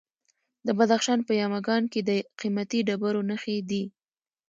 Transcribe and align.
د 0.65 0.67
بدخشان 0.77 1.19
په 1.27 1.33
یمګان 1.41 1.83
کې 1.91 1.99
د 2.09 2.11
قیمتي 2.39 2.79
ډبرو 2.87 3.21
نښې 3.29 3.57
دي. 3.69 3.83